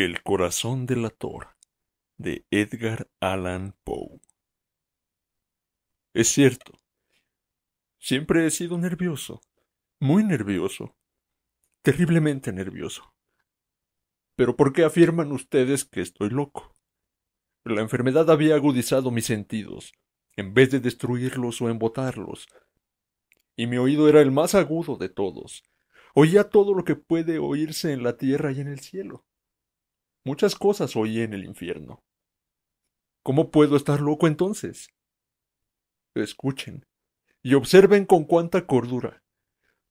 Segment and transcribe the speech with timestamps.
[0.00, 1.56] El corazón del ator
[2.18, 4.20] de Edgar Allan Poe.
[6.14, 6.78] Es cierto,
[7.98, 9.40] siempre he sido nervioso,
[9.98, 10.94] muy nervioso,
[11.82, 13.12] terriblemente nervioso.
[14.36, 16.76] Pero ¿por qué afirman ustedes que estoy loco?
[17.64, 19.92] La enfermedad había agudizado mis sentidos,
[20.36, 22.46] en vez de destruirlos o embotarlos,
[23.56, 25.64] y mi oído era el más agudo de todos.
[26.14, 29.24] Oía todo lo que puede oírse en la tierra y en el cielo.
[30.28, 32.04] Muchas cosas oí en el infierno.
[33.22, 34.90] ¿Cómo puedo estar loco entonces?
[36.14, 36.84] Escuchen
[37.42, 39.24] y observen con cuánta cordura,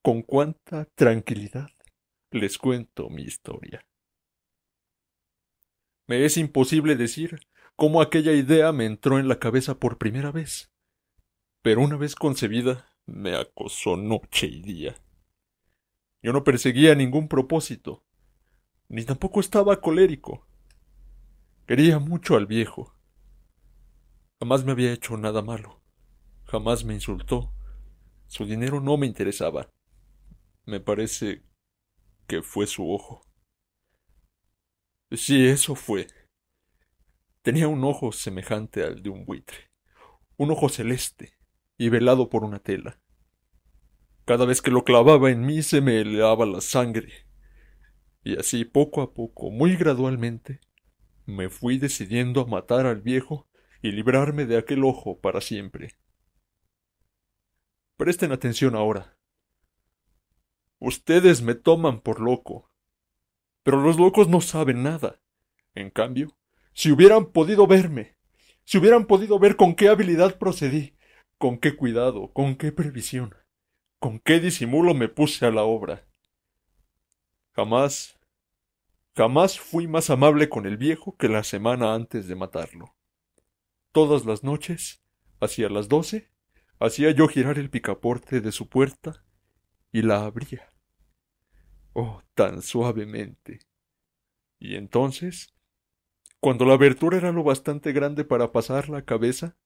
[0.04, 1.72] con cuánta tranquilidad
[2.30, 3.84] les cuento mi historia.
[6.06, 7.40] Me es imposible decir
[7.76, 10.72] cómo aquella idea me entró en la cabeza por primera vez,
[11.64, 15.02] pero una vez concebida me acosó noche y día.
[16.22, 18.04] Yo no perseguía ningún propósito,
[18.90, 20.48] ni tampoco estaba colérico.
[21.66, 22.96] Quería mucho al viejo.
[24.40, 25.82] Jamás me había hecho nada malo.
[26.46, 27.54] Jamás me insultó.
[28.28, 29.70] Su dinero no me interesaba.
[30.66, 31.44] Me parece
[32.28, 33.22] que fue su ojo.
[35.12, 36.08] Sí, eso fue.
[37.42, 39.72] Tenía un ojo semejante al de un buitre,
[40.36, 41.38] un ojo celeste
[41.78, 43.00] y velado por una tela.
[44.26, 47.27] Cada vez que lo clavaba en mí se me helaba la sangre
[48.28, 50.60] y así poco a poco, muy gradualmente,
[51.26, 53.48] me fui decidiendo a matar al viejo
[53.82, 55.96] y librarme de aquel ojo para siempre.
[57.96, 59.18] Presten atención ahora.
[60.78, 62.70] Ustedes me toman por loco.
[63.64, 65.22] Pero los locos no saben nada.
[65.74, 66.38] En cambio,
[66.74, 68.18] si hubieran podido verme,
[68.66, 70.98] si hubieran podido ver con qué habilidad procedí,
[71.38, 73.34] con qué cuidado, con qué previsión,
[74.00, 76.06] con qué disimulo me puse a la obra.
[77.54, 78.17] Jamás
[79.18, 82.96] Jamás fui más amable con el viejo que la semana antes de matarlo.
[83.92, 85.02] Todas las noches,
[85.40, 86.30] hacia las doce,
[86.80, 89.26] hacía yo girar el picaporte de su puerta
[89.92, 90.70] y la abría.
[91.94, 93.62] Oh, tan suavemente.
[94.60, 95.56] Y entonces,
[96.40, 99.58] cuando la abertura era lo bastante grande para pasar la cabeza,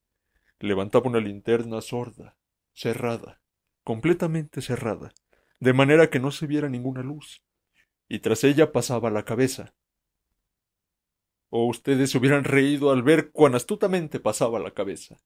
[0.61, 2.37] levantaba una linterna sorda,
[2.71, 3.41] cerrada,
[3.83, 5.11] completamente cerrada,
[5.59, 7.43] de manera que no se viera ninguna luz
[8.11, 9.73] y tras ella pasaba la cabeza.
[11.49, 15.21] O ustedes hubieran reído al ver cuán astutamente pasaba la cabeza.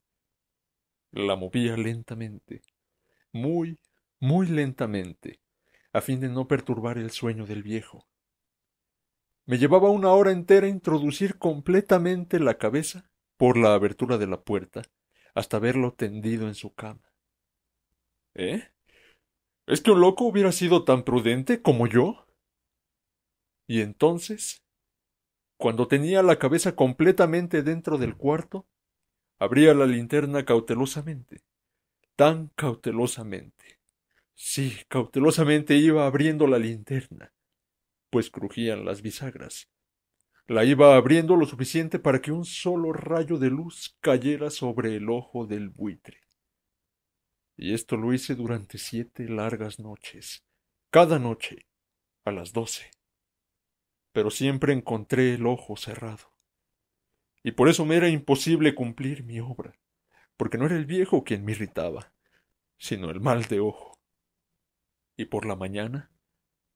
[1.09, 2.61] La movía lentamente,
[3.31, 3.79] muy,
[4.19, 5.39] muy lentamente,
[5.93, 8.07] a fin de no perturbar el sueño del viejo.
[9.47, 14.83] Me llevaba una hora entera introducir completamente la cabeza por la abertura de la puerta
[15.33, 17.11] hasta verlo tendido en su cama.
[18.35, 18.61] ¿Eh?
[19.65, 22.24] ¿Es que un loco hubiera sido tan prudente como yo?
[23.67, 24.63] Y entonces,
[25.57, 28.67] cuando tenía la cabeza completamente dentro del cuarto,
[29.39, 31.41] abría la linterna cautelosamente,
[32.15, 33.79] tan cautelosamente.
[34.35, 37.33] Sí, cautelosamente iba abriendo la linterna,
[38.09, 39.69] pues crujían las bisagras.
[40.47, 45.09] La iba abriendo lo suficiente para que un solo rayo de luz cayera sobre el
[45.09, 46.19] ojo del buitre.
[47.57, 50.43] Y esto lo hice durante siete largas noches,
[50.91, 51.65] cada noche,
[52.25, 52.91] a las doce
[54.15, 56.31] pero siempre encontré el ojo cerrado.
[57.43, 59.77] Y por eso me era imposible cumplir mi obra,
[60.37, 62.13] porque no era el viejo quien me irritaba,
[62.77, 63.99] sino el mal de ojo.
[65.17, 66.11] Y por la mañana,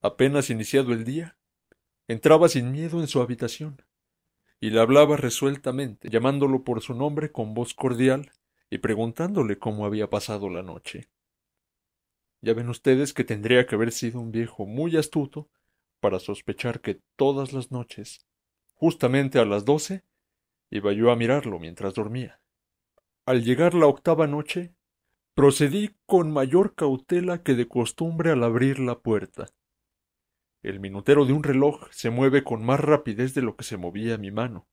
[0.01, 1.37] apenas iniciado el día,
[2.09, 3.81] entraba sin miedo en su habitación,
[4.59, 8.33] y le hablaba resueltamente, llamándolo por su nombre con voz cordial
[8.69, 11.07] y preguntándole cómo había pasado la noche.
[12.41, 15.49] Ya ven ustedes que tendría que haber sido un viejo muy astuto
[15.99, 18.25] para sospechar que todas las noches,
[18.73, 20.03] justamente a las doce,
[20.69, 22.41] iba yo a mirarlo mientras dormía.
[23.25, 24.73] Al llegar la octava noche,
[25.33, 29.47] procedí con mayor cautela que de costumbre al abrir la puerta.
[30.61, 34.17] El minutero de un reloj se mueve con más rapidez de lo que se movía
[34.17, 34.67] mi mano.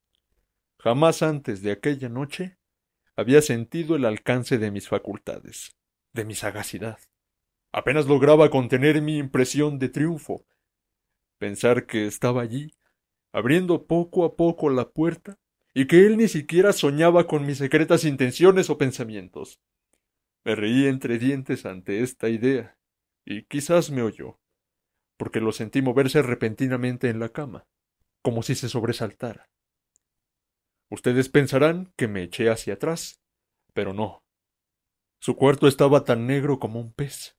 [0.78, 2.58] Jamás antes de aquella noche
[3.14, 5.76] había sentido el alcance de mis facultades,
[6.12, 6.98] de mi sagacidad.
[7.72, 10.44] Apenas lograba contener mi impresión de triunfo
[11.38, 12.72] pensar que estaba allí,
[13.32, 15.38] abriendo poco a poco la puerta,
[15.74, 19.60] y que él ni siquiera soñaba con mis secretas intenciones o pensamientos.
[20.44, 22.78] Me reí entre dientes ante esta idea,
[23.24, 24.38] y quizás me oyó,
[25.18, 27.66] porque lo sentí moverse repentinamente en la cama,
[28.22, 29.50] como si se sobresaltara.
[30.88, 33.20] Ustedes pensarán que me eché hacia atrás,
[33.74, 34.24] pero no.
[35.20, 37.35] Su cuarto estaba tan negro como un pez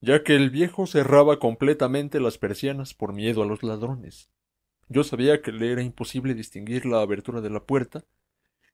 [0.00, 4.30] ya que el viejo cerraba completamente las persianas por miedo a los ladrones.
[4.88, 8.04] Yo sabía que le era imposible distinguir la abertura de la puerta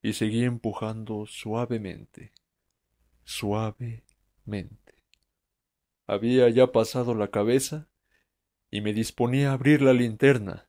[0.02, 2.32] y seguí empujando suavemente,
[3.24, 4.04] suavemente.
[6.06, 7.88] Había ya pasado la cabeza
[8.70, 10.68] y me disponía a abrir la linterna,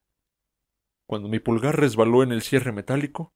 [1.06, 3.34] cuando mi pulgar resbaló en el cierre metálico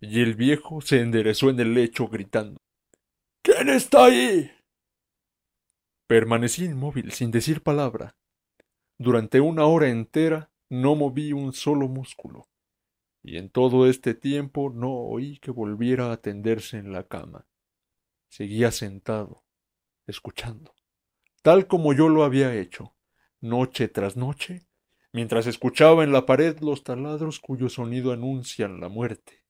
[0.00, 2.58] y el viejo se enderezó en el lecho gritando
[3.42, 4.50] ¿Quién está ahí?
[6.12, 8.18] Permanecí inmóvil, sin decir palabra.
[8.98, 12.50] Durante una hora entera no moví un solo músculo,
[13.22, 17.46] y en todo este tiempo no oí que volviera a tenderse en la cama.
[18.28, 19.42] Seguía sentado,
[20.06, 20.74] escuchando,
[21.40, 22.94] tal como yo lo había hecho,
[23.40, 24.66] noche tras noche,
[25.14, 29.42] mientras escuchaba en la pared los taladros cuyo sonido anuncian la muerte.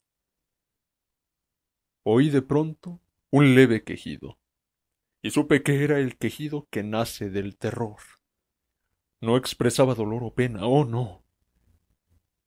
[2.04, 3.00] Oí de pronto
[3.32, 4.38] un leve quejido,
[5.22, 8.00] y supe que era el quejido que nace del terror.
[9.20, 11.24] No expresaba dolor o pena, oh no.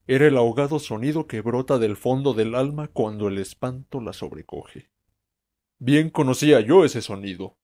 [0.07, 4.91] Era el ahogado sonido que brota del fondo del alma cuando el espanto la sobrecoge.
[5.79, 7.57] Bien conocía yo ese sonido.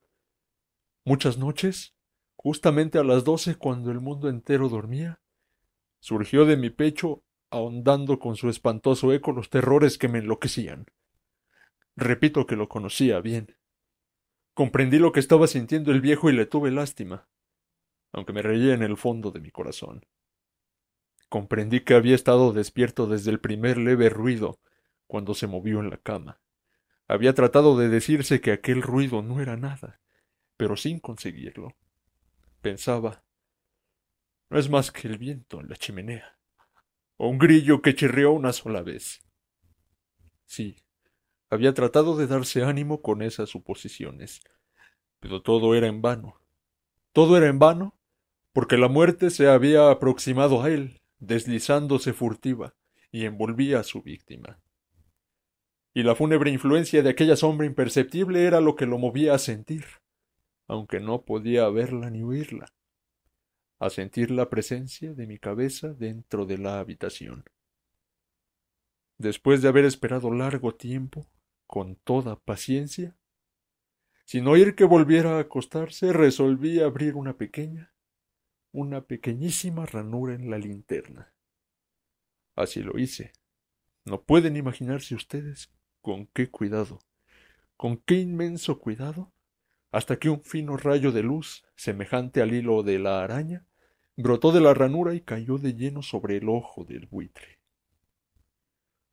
[1.04, 1.94] Muchas noches,
[2.36, 5.22] justamente a las doce cuando el mundo entero dormía,
[6.00, 10.86] surgió de mi pecho ahondando con su espantoso eco los terrores que me enloquecían.
[11.96, 13.56] Repito que lo conocía bien.
[14.54, 17.28] Comprendí lo que estaba sintiendo el viejo y le tuve lástima
[18.14, 20.06] aunque me reía en el fondo de mi corazón.
[21.30, 24.60] Comprendí que había estado despierto desde el primer leve ruido
[25.08, 26.42] cuando se movió en la cama.
[27.08, 30.02] Había tratado de decirse que aquel ruido no era nada,
[30.58, 31.76] pero sin conseguirlo.
[32.62, 33.24] Pensaba
[34.50, 36.38] no es más que el viento en la chimenea,
[37.16, 39.22] o un grillo que chirrió una sola vez.
[40.46, 40.76] Sí,
[41.52, 44.42] había tratado de darse ánimo con esas suposiciones,
[45.20, 46.42] pero todo era en vano.
[47.12, 47.94] Todo era en vano
[48.54, 52.74] porque la muerte se había aproximado a él, deslizándose furtiva,
[53.12, 54.60] y envolvía a su víctima.
[55.94, 59.86] Y la fúnebre influencia de aquella sombra imperceptible era lo que lo movía a sentir,
[60.68, 62.74] aunque no podía verla ni oírla,
[63.80, 67.44] a sentir la presencia de mi cabeza dentro de la habitación.
[69.18, 71.28] Después de haber esperado largo tiempo,
[71.72, 73.16] con toda paciencia,
[74.26, 77.92] sin oír que volviera a acostarse, resolví abrir una pequeña
[78.74, 81.34] una pequeñísima ranura en la linterna.
[82.56, 83.32] Así lo hice.
[84.06, 85.72] No pueden imaginarse ustedes
[86.02, 87.00] con qué cuidado,
[87.78, 89.32] con qué inmenso cuidado,
[89.92, 93.66] hasta que un fino rayo de luz, semejante al hilo de la araña,
[94.16, 97.60] brotó de la ranura y cayó de lleno sobre el ojo del buitre.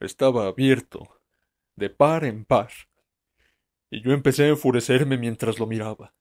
[0.01, 1.18] Estaba abierto,
[1.79, 2.71] de par en par,
[3.91, 6.15] y yo empecé a enfurecerme mientras lo miraba.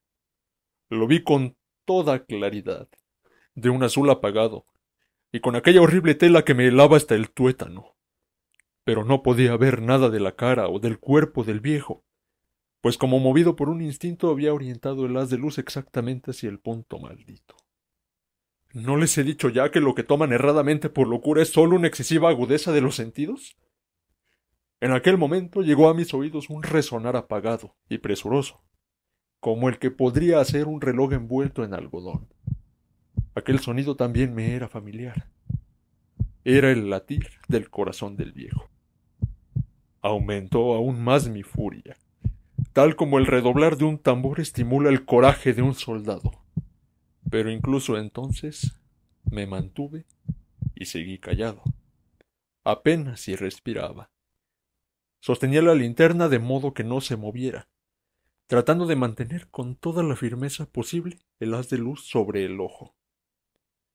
[0.89, 2.87] Lo vi con toda claridad
[3.55, 4.65] de un azul apagado,
[5.31, 7.95] y con aquella horrible tela que me helaba hasta el tuétano.
[8.83, 12.05] Pero no podía ver nada de la cara o del cuerpo del viejo,
[12.81, 16.59] pues como movido por un instinto había orientado el haz de luz exactamente hacia el
[16.59, 17.55] punto maldito.
[18.73, 21.87] ¿No les he dicho ya que lo que toman erradamente por locura es sólo una
[21.87, 23.57] excesiva agudeza de los sentidos?
[24.79, 28.61] En aquel momento llegó a mis oídos un resonar apagado y presuroso,
[29.39, 32.27] como el que podría hacer un reloj envuelto en algodón.
[33.33, 35.29] Aquel sonido también me era familiar.
[36.43, 38.69] Era el latir del corazón del viejo.
[40.01, 41.97] Aumentó aún más mi furia,
[42.73, 46.31] tal como el redoblar de un tambor estimula el coraje de un soldado.
[47.31, 48.79] Pero incluso entonces
[49.29, 50.05] me mantuve
[50.75, 51.63] y seguí callado.
[52.63, 54.11] Apenas si respiraba.
[55.27, 57.67] Sostenía la linterna de modo que no se moviera,
[58.47, 62.95] tratando de mantener con toda la firmeza posible el haz de luz sobre el ojo.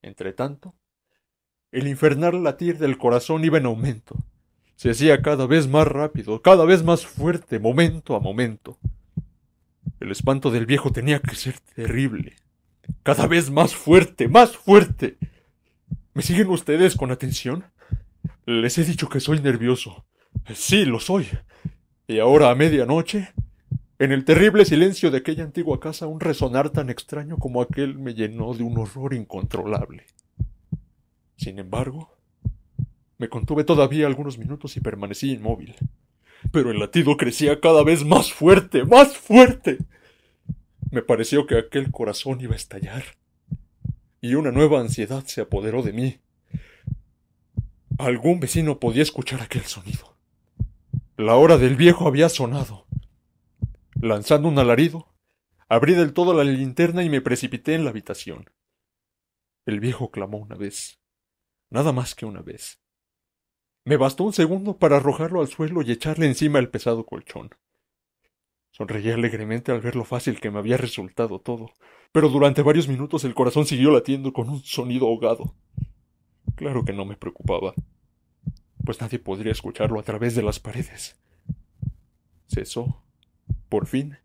[0.02, 0.74] Entretanto,
[1.70, 4.14] el infernal latir del corazón iba en aumento.
[4.76, 8.76] Se hacía cada vez más rápido, cada vez más fuerte, momento a momento.
[10.00, 12.36] El espanto del viejo tenía que ser terrible.
[13.02, 15.16] Cada vez más fuerte, más fuerte.
[16.12, 17.64] ¿Me siguen ustedes con atención?
[18.44, 20.04] Les he dicho que soy nervioso.
[20.54, 21.28] Sí, lo soy.
[22.06, 23.32] Y ahora a medianoche,
[23.98, 28.14] en el terrible silencio de aquella antigua casa, un resonar tan extraño como aquel me
[28.14, 30.04] llenó de un horror incontrolable.
[31.36, 32.12] Sin embargo,
[33.18, 35.76] me contuve todavía algunos minutos y permanecí inmóvil.
[36.50, 39.78] Pero el latido crecía cada vez más fuerte, más fuerte.
[40.90, 43.04] Me pareció que aquel corazón iba a estallar.
[44.20, 46.18] Y una nueva ansiedad se apoderó de mí.
[47.98, 50.16] Algún vecino podía escuchar aquel sonido.
[51.22, 52.84] La hora del viejo había sonado.
[53.94, 55.06] Lanzando un alarido,
[55.68, 58.50] abrí del todo la linterna y me precipité en la habitación.
[59.64, 60.98] El viejo clamó una vez,
[61.70, 62.80] nada más que una vez.
[63.84, 67.50] Me bastó un segundo para arrojarlo al suelo y echarle encima el pesado colchón.
[68.72, 71.70] Sonreí alegremente al ver lo fácil que me había resultado todo,
[72.10, 75.54] pero durante varios minutos el corazón siguió latiendo con un sonido ahogado.
[76.56, 77.74] Claro que no me preocupaba,
[78.84, 81.16] pues nadie podría escucharlo a través de las paredes.
[82.48, 83.02] Cesó,
[83.68, 84.18] por fin,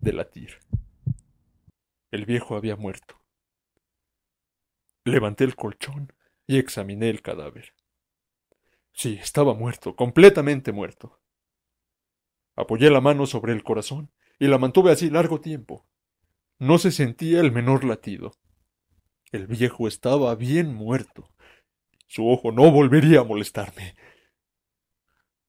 [0.00, 0.58] de latir.
[2.10, 3.20] El viejo había muerto.
[5.04, 6.12] Levanté el colchón
[6.46, 7.74] y examiné el cadáver.
[8.92, 11.20] Sí, estaba muerto, completamente muerto.
[12.56, 15.86] Apoyé la mano sobre el corazón y la mantuve así largo tiempo.
[16.58, 18.32] No se sentía el menor latido.
[19.32, 21.30] El viejo estaba bien muerto.
[22.10, 23.94] Su ojo no volvería a molestarme.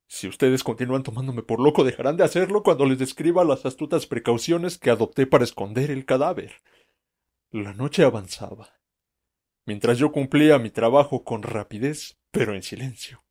[0.06, 4.78] Si ustedes continúan tomándome por loco, dejarán de hacerlo cuando les describa las astutas precauciones
[4.78, 6.62] que adopté para esconder el cadáver.
[7.50, 8.78] La noche avanzaba,
[9.66, 13.24] mientras yo cumplía mi trabajo con rapidez, pero en silencio.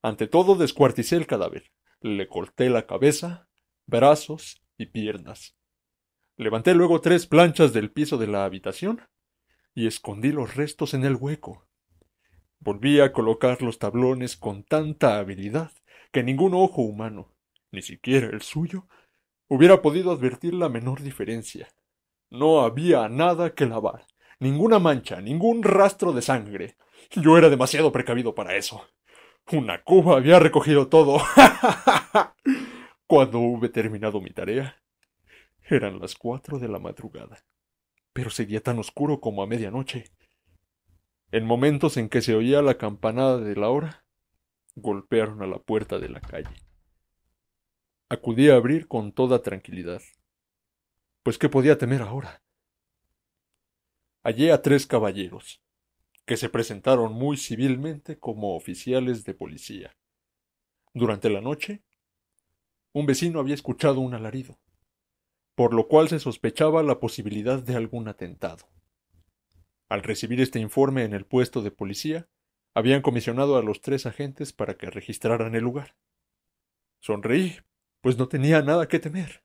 [0.00, 1.70] Ante todo descuarticé el cadáver,
[2.00, 3.50] le corté la cabeza,
[3.84, 5.54] brazos y piernas.
[6.38, 9.02] Levanté luego tres planchas del piso de la habitación
[9.74, 11.68] y escondí los restos en el hueco.
[12.64, 15.72] Volví a colocar los tablones con tanta habilidad
[16.12, 17.34] que ningún ojo humano,
[17.72, 18.86] ni siquiera el suyo,
[19.48, 21.74] hubiera podido advertir la menor diferencia.
[22.30, 24.06] No había nada que lavar,
[24.38, 26.76] ninguna mancha, ningún rastro de sangre.
[27.10, 28.86] Yo era demasiado precavido para eso.
[29.50, 31.20] Una cuba había recogido todo.
[33.08, 34.80] Cuando hube terminado mi tarea,
[35.68, 37.44] eran las cuatro de la madrugada,
[38.12, 40.04] pero seguía tan oscuro como a medianoche.
[41.32, 44.04] En momentos en que se oía la campanada de la hora,
[44.74, 46.54] golpearon a la puerta de la calle.
[48.10, 50.02] Acudí a abrir con toda tranquilidad.
[51.22, 52.42] Pues qué podía temer ahora.
[54.22, 55.62] Hallé a tres caballeros,
[56.26, 59.96] que se presentaron muy civilmente como oficiales de policía.
[60.92, 61.82] Durante la noche,
[62.92, 64.58] un vecino había escuchado un alarido,
[65.54, 68.68] por lo cual se sospechaba la posibilidad de algún atentado.
[69.88, 72.28] Al recibir este informe en el puesto de policía,
[72.74, 75.96] habían comisionado a los tres agentes para que registraran el lugar.
[77.00, 77.58] Sonreí,
[78.00, 79.44] pues no tenía nada que temer.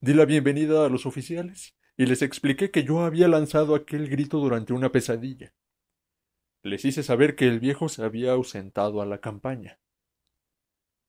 [0.00, 4.38] Di la bienvenida a los oficiales y les expliqué que yo había lanzado aquel grito
[4.38, 5.54] durante una pesadilla.
[6.62, 9.80] Les hice saber que el viejo se había ausentado a la campaña.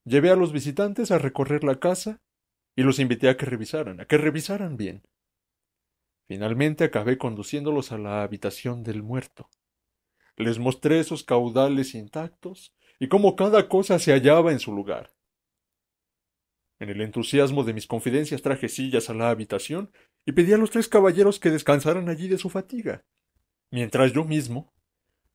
[0.04, 2.22] Llevé a los visitantes a recorrer la casa
[2.76, 5.04] y los invité a que revisaran, a que revisaran bien.
[6.28, 9.50] Finalmente acabé conduciéndolos a la habitación del muerto.
[10.38, 15.12] Les mostré esos caudales intactos y cómo cada cosa se hallaba en su lugar.
[16.80, 19.92] En el entusiasmo de mis confidencias traje sillas a la habitación
[20.26, 23.06] y pedí a los tres caballeros que descansaran allí de su fatiga,
[23.72, 24.74] mientras yo mismo,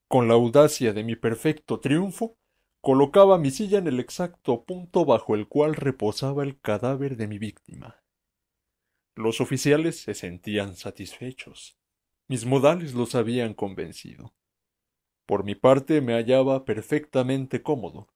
[0.09, 2.37] con la audacia de mi perfecto triunfo,
[2.81, 7.39] colocaba mi silla en el exacto punto bajo el cual reposaba el cadáver de mi
[7.39, 8.00] víctima.
[9.17, 11.79] Los oficiales se sentían satisfechos.
[12.29, 14.35] Mis modales los habían convencido.
[15.26, 18.09] Por mi parte me hallaba perfectamente cómodo.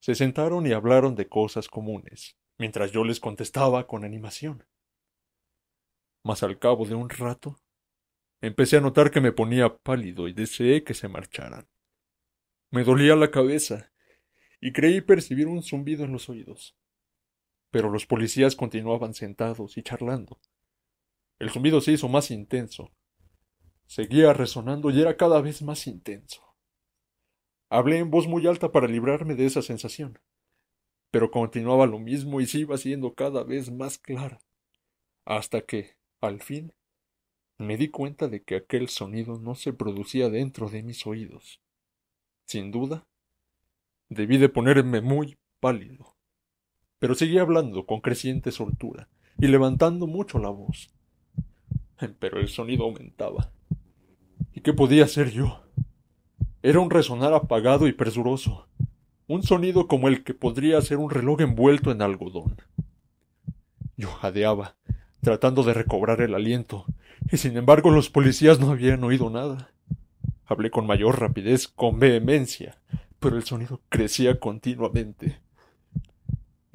[0.00, 4.64] Se sentaron y hablaron de cosas comunes, mientras yo les contestaba con animación.
[6.22, 7.58] Mas al cabo de un rato
[8.40, 11.68] empecé a notar que me ponía pálido y deseé que se marcharan.
[12.70, 13.92] Me dolía la cabeza
[14.60, 16.76] y creí percibir un zumbido en los oídos.
[17.76, 20.40] Pero los policías continuaban sentados y charlando.
[21.38, 22.90] El zumbido se hizo más intenso,
[23.84, 26.56] Seguía resonando y era cada vez más intenso.
[27.68, 30.18] Hablé en voz muy alta para librarme de esa sensación,
[31.10, 34.40] pero continuaba lo mismo y se iba siendo cada vez más clara,
[35.26, 36.72] hasta que, al fin,
[37.58, 41.60] me di cuenta de que aquel sonido no se producía dentro de mis oídos.
[42.46, 43.06] Sin duda,
[44.08, 46.15] debí de ponerme muy pálido,
[46.98, 50.90] pero seguía hablando con creciente soltura y levantando mucho la voz.
[52.18, 53.50] Pero el sonido aumentaba.
[54.54, 55.62] ¿Y qué podía hacer yo?
[56.62, 58.66] Era un resonar apagado y presuroso,
[59.28, 62.56] un sonido como el que podría ser un reloj envuelto en algodón.
[63.96, 64.76] Yo jadeaba,
[65.20, 66.86] tratando de recobrar el aliento,
[67.30, 69.70] y sin embargo los policías no habían oído nada.
[70.46, 72.78] Hablé con mayor rapidez, con vehemencia,
[73.18, 75.38] pero el sonido crecía continuamente.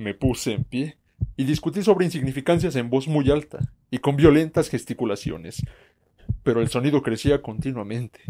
[0.01, 0.98] Me puse en pie
[1.38, 3.60] y discutí sobre insignificancias en voz muy alta
[3.91, 5.63] y con violentas gesticulaciones,
[6.41, 8.22] pero el sonido crecía continuamente.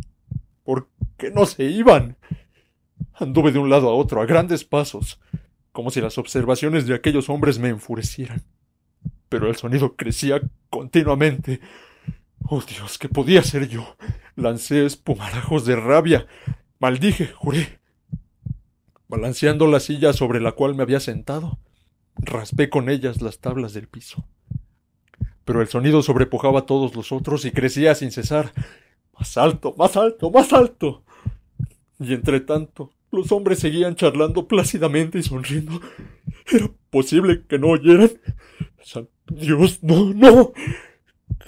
[0.66, 2.18] ¿Por qué no se iban?
[3.14, 5.22] Anduve de un lado a otro a grandes pasos,
[5.72, 8.44] como si las observaciones de aquellos hombres me enfurecieran.
[9.30, 11.62] Pero el sonido crecía continuamente.
[12.50, 13.96] Oh Dios, ¿qué podía ser yo?
[14.36, 16.28] Lancé espumarajos de rabia.
[16.80, 17.81] Maldije, juré.
[19.12, 21.60] Balanceando la silla sobre la cual me había sentado,
[22.16, 24.26] raspé con ellas las tablas del piso.
[25.44, 28.54] Pero el sonido sobrepujaba a todos los otros y crecía sin cesar.
[29.20, 31.04] Más alto, más alto, más alto.
[32.00, 35.82] Y entre tanto, los hombres seguían charlando plácidamente y sonriendo.
[36.50, 38.12] ¿Era posible que no oyeran?
[39.28, 40.54] Dios, no, no.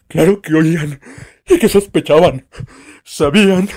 [0.09, 0.99] Claro que oían
[1.47, 2.45] y que sospechaban.
[3.05, 3.69] Sabían.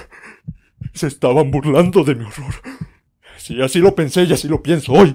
[0.93, 2.55] Se estaban burlando de mi horror.
[3.47, 5.15] Sí, así lo pensé y así lo pienso hoy.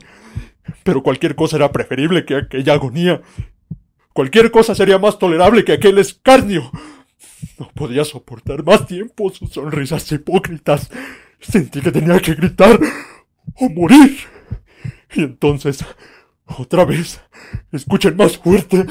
[0.83, 3.21] Pero cualquier cosa era preferible que aquella agonía.
[4.13, 6.71] Cualquier cosa sería más tolerable que aquel escarnio.
[7.59, 10.89] No podía soportar más tiempo sus sonrisas hipócritas.
[11.41, 12.79] Sentí que tenía que gritar
[13.55, 14.17] o morir.
[15.13, 15.83] Y entonces,
[16.45, 17.19] otra vez,
[17.73, 18.85] escuchen más fuerte,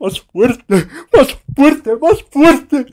[0.00, 2.86] más fuerte, más fuerte, más fuerte.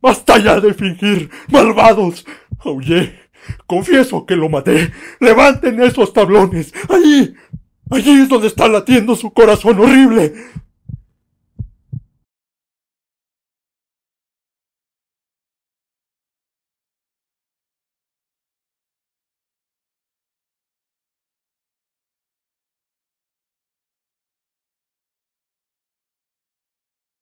[0.00, 2.24] Basta ya de fingir, malvados.
[2.60, 3.21] Aullé.
[3.66, 4.92] Confieso que lo maté.
[5.20, 6.72] Levanten esos tablones.
[6.88, 7.34] Allí.
[7.90, 10.34] Allí es donde está latiendo su corazón horrible.